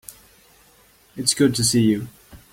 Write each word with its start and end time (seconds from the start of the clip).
It's 1.15 1.35
good 1.35 1.53
to 1.53 1.63
see 1.63 1.83
you. 1.83 2.07